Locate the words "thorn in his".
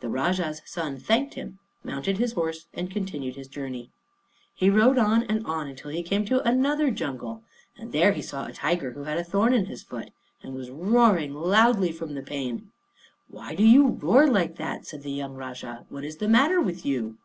9.24-9.82